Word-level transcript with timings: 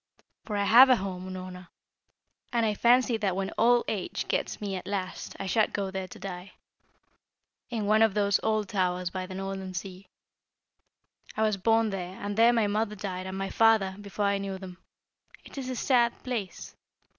For 0.45 0.57
I 0.57 0.63
have 0.63 0.89
a 0.89 0.95
home, 0.95 1.27
Unorna, 1.29 1.67
and 2.51 2.65
I 2.65 2.73
fancy 2.73 3.17
that 3.17 3.35
when 3.35 3.51
old 3.55 3.83
age 3.87 4.27
gets 4.27 4.59
me 4.59 4.75
at 4.75 4.87
last 4.87 5.35
I 5.39 5.45
shall 5.45 5.67
go 5.67 5.91
there 5.91 6.07
to 6.07 6.17
die, 6.17 6.53
in 7.69 7.85
one 7.85 8.01
of 8.01 8.15
those 8.15 8.39
old 8.41 8.67
towers 8.67 9.11
by 9.11 9.27
the 9.27 9.35
northern 9.35 9.75
sea. 9.75 10.07
I 11.37 11.43
was 11.43 11.55
born 11.57 11.91
there, 11.91 12.17
and 12.19 12.35
there 12.35 12.51
my 12.51 12.65
mother 12.65 12.95
died 12.95 13.27
and 13.27 13.37
my 13.37 13.51
father, 13.51 13.95
before 14.01 14.25
I 14.25 14.39
knew 14.39 14.57
them; 14.57 14.79
it 15.45 15.55
is 15.59 15.69
a 15.69 15.75
sad 15.75 16.23
place! 16.23 16.75